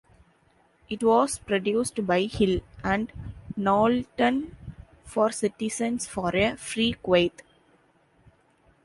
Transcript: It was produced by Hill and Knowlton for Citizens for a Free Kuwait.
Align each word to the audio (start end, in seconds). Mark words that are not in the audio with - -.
It 0.89 1.03
was 1.03 1.37
produced 1.37 2.07
by 2.07 2.23
Hill 2.23 2.61
and 2.83 3.11
Knowlton 3.55 4.57
for 5.03 5.31
Citizens 5.31 6.07
for 6.07 6.35
a 6.35 6.55
Free 6.57 6.95
Kuwait. 7.05 7.43